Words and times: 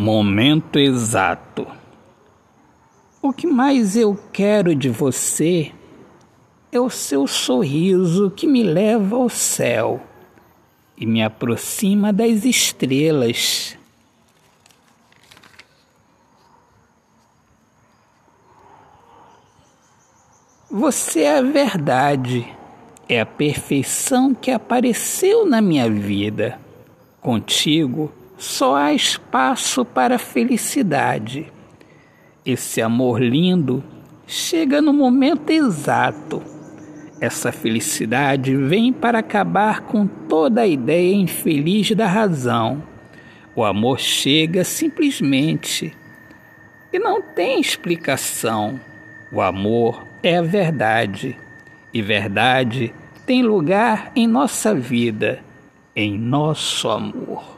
Momento 0.00 0.78
exato. 0.78 1.66
O 3.20 3.32
que 3.32 3.48
mais 3.48 3.96
eu 3.96 4.16
quero 4.32 4.72
de 4.72 4.88
você 4.88 5.72
é 6.70 6.78
o 6.78 6.88
seu 6.88 7.26
sorriso 7.26 8.30
que 8.30 8.46
me 8.46 8.62
leva 8.62 9.16
ao 9.16 9.28
céu 9.28 10.00
e 10.96 11.04
me 11.04 11.20
aproxima 11.20 12.12
das 12.12 12.44
estrelas. 12.44 13.76
Você 20.70 21.22
é 21.22 21.38
a 21.38 21.42
verdade, 21.42 22.48
é 23.08 23.20
a 23.20 23.26
perfeição 23.26 24.32
que 24.32 24.52
apareceu 24.52 25.44
na 25.44 25.60
minha 25.60 25.90
vida. 25.90 26.56
Contigo 27.20 28.12
só 28.38 28.76
há 28.76 28.94
espaço 28.94 29.84
para 29.84 30.16
felicidade. 30.16 31.52
Esse 32.46 32.80
amor 32.80 33.20
lindo 33.20 33.82
chega 34.26 34.80
no 34.80 34.92
momento 34.92 35.50
exato. 35.50 36.40
Essa 37.20 37.50
felicidade 37.50 38.54
vem 38.54 38.92
para 38.92 39.18
acabar 39.18 39.80
com 39.80 40.06
toda 40.06 40.60
a 40.60 40.66
ideia 40.66 41.16
infeliz 41.16 41.90
da 41.90 42.06
razão. 42.06 42.80
O 43.56 43.64
amor 43.64 43.98
chega 43.98 44.62
simplesmente 44.62 45.92
e 46.92 46.98
não 47.00 47.20
tem 47.20 47.60
explicação. 47.60 48.78
O 49.32 49.40
amor 49.40 50.06
é 50.22 50.38
a 50.38 50.42
verdade 50.42 51.36
e 51.92 52.00
verdade 52.00 52.94
tem 53.26 53.42
lugar 53.42 54.12
em 54.14 54.28
nossa 54.28 54.72
vida, 54.72 55.40
em 55.96 56.16
nosso 56.16 56.88
amor. 56.88 57.57